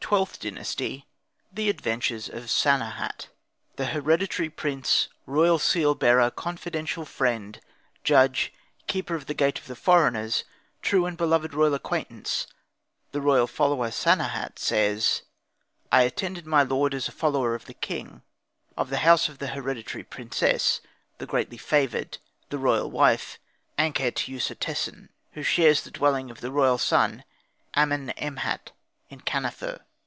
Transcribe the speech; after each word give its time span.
XIITH 0.13 0.39
DYNASTY 0.41 1.05
THE 1.53 1.69
ADVENTURES 1.69 2.27
OF 2.27 2.49
SANEHAT 2.49 3.29
The 3.77 3.85
hereditary 3.85 4.49
prince, 4.49 5.07
royal 5.25 5.57
seal 5.57 5.95
bearer, 5.95 6.29
confidential 6.29 7.05
friend, 7.05 7.61
judge, 8.03 8.51
keeper 8.87 9.15
of 9.15 9.27
the 9.27 9.33
gate 9.33 9.57
of 9.57 9.67
the 9.67 9.75
foreigners, 9.75 10.43
true 10.81 11.05
and 11.05 11.15
beloved 11.15 11.53
royal 11.53 11.73
acquaintance, 11.75 12.47
the 13.13 13.21
royal 13.21 13.47
follower 13.47 13.89
Sanehat 13.89 14.59
says: 14.59 15.21
I 15.93 16.01
attended 16.01 16.45
my 16.45 16.61
lord 16.63 16.93
as 16.93 17.07
a 17.07 17.13
follower 17.13 17.55
of 17.55 17.63
the 17.63 17.73
king, 17.75 18.21
of 18.75 18.89
the 18.89 18.97
house 19.07 19.29
of 19.29 19.37
the 19.37 19.47
hereditary 19.47 20.03
princess, 20.03 20.81
the 21.19 21.25
greatly 21.25 21.57
favoured, 21.57 22.17
the 22.49 22.57
royal 22.57 22.91
wife, 22.91 23.39
Ankhet 23.79 24.27
Usertesen, 24.27 25.07
who 25.33 25.43
shares 25.43 25.83
the 25.83 25.91
dwelling 25.91 26.29
of 26.29 26.41
the 26.41 26.51
royal 26.51 26.79
son 26.79 27.23
Amenemhat 27.77 28.71
in 29.09 29.21
Kanefer. 29.21 29.85